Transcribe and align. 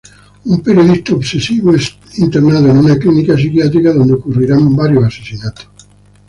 Un 0.45 0.59
periodista 0.63 1.13
obsesivo 1.13 1.75
es 1.75 1.95
internado 2.17 2.67
en 2.71 2.77
una 2.79 2.97
clínica 2.97 3.35
psiquiátrica 3.35 3.93
donde 3.93 4.15
ocurrirán 4.15 4.75
varios 4.75 5.03
asesinatos. 5.03 5.69